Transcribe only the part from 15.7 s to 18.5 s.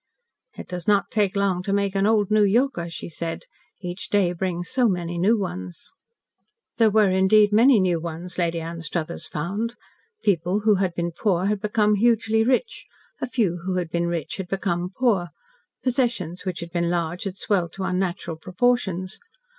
possessions which had been large had swelled to unnatural